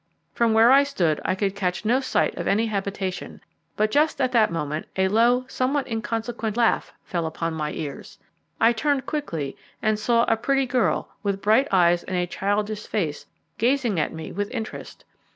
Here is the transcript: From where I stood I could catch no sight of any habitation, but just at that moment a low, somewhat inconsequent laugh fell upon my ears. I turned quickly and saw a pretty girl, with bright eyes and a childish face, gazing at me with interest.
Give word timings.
From 0.33 0.53
where 0.55 0.71
I 0.71 0.81
stood 0.81 1.21
I 1.23 1.35
could 1.35 1.53
catch 1.55 1.85
no 1.85 1.99
sight 1.99 2.35
of 2.35 2.47
any 2.47 2.65
habitation, 2.65 3.39
but 3.77 3.91
just 3.91 4.19
at 4.19 4.31
that 4.31 4.49
moment 4.51 4.87
a 4.95 5.07
low, 5.09 5.45
somewhat 5.47 5.87
inconsequent 5.87 6.57
laugh 6.57 6.91
fell 7.03 7.27
upon 7.27 7.53
my 7.53 7.71
ears. 7.73 8.17
I 8.59 8.73
turned 8.73 9.05
quickly 9.05 9.55
and 9.79 9.99
saw 9.99 10.23
a 10.23 10.37
pretty 10.37 10.65
girl, 10.65 11.09
with 11.21 11.39
bright 11.43 11.67
eyes 11.71 12.01
and 12.03 12.17
a 12.17 12.25
childish 12.25 12.87
face, 12.87 13.27
gazing 13.59 13.99
at 13.99 14.11
me 14.11 14.31
with 14.31 14.49
interest. 14.49 15.05